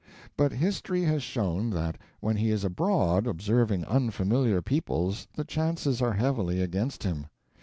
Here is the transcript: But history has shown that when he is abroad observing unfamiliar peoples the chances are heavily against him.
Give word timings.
But 0.35 0.51
history 0.53 1.03
has 1.03 1.21
shown 1.21 1.69
that 1.69 1.99
when 2.21 2.35
he 2.37 2.49
is 2.49 2.63
abroad 2.63 3.27
observing 3.27 3.85
unfamiliar 3.85 4.59
peoples 4.59 5.27
the 5.35 5.45
chances 5.45 6.01
are 6.01 6.13
heavily 6.13 6.59
against 6.59 7.03
him. 7.03 7.27